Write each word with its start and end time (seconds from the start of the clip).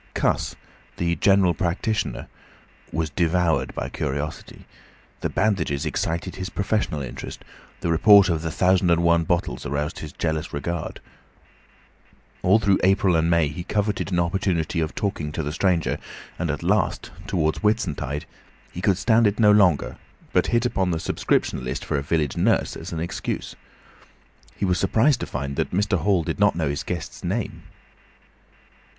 Cuss, 0.15 0.55
the 0.97 1.15
general 1.17 1.53
practitioner, 1.53 2.25
was 2.91 3.11
devoured 3.11 3.75
by 3.75 3.89
curiosity. 3.89 4.65
The 5.19 5.29
bandages 5.29 5.85
excited 5.85 6.37
his 6.37 6.49
professional 6.49 7.03
interest, 7.03 7.45
the 7.81 7.91
report 7.91 8.27
of 8.27 8.41
the 8.41 8.49
thousand 8.49 8.89
and 8.89 9.03
one 9.03 9.25
bottles 9.25 9.63
aroused 9.63 9.99
his 9.99 10.11
jealous 10.11 10.51
regard. 10.53 11.01
All 12.41 12.57
through 12.57 12.79
April 12.83 13.15
and 13.15 13.29
May 13.29 13.47
he 13.49 13.63
coveted 13.63 14.11
an 14.11 14.17
opportunity 14.19 14.79
of 14.79 14.95
talking 14.95 15.31
to 15.33 15.43
the 15.43 15.51
stranger, 15.51 15.99
and 16.39 16.49
at 16.49 16.63
last, 16.63 17.11
towards 17.27 17.59
Whitsuntide, 17.59 18.25
he 18.71 18.81
could 18.81 18.97
stand 18.97 19.27
it 19.27 19.39
no 19.39 19.51
longer, 19.51 19.97
but 20.33 20.47
hit 20.47 20.65
upon 20.65 20.89
the 20.89 20.99
subscription 20.99 21.63
list 21.63 21.85
for 21.85 21.99
a 21.99 22.01
village 22.01 22.35
nurse 22.35 22.75
as 22.75 22.91
an 22.91 22.99
excuse. 22.99 23.55
He 24.55 24.65
was 24.65 24.79
surprised 24.79 25.19
to 25.19 25.27
find 25.27 25.57
that 25.57 25.69
Mr. 25.69 25.99
Hall 25.99 26.23
did 26.23 26.39
not 26.39 26.55
know 26.55 26.69
his 26.69 26.81
guest's 26.81 27.23
name. 27.23 27.61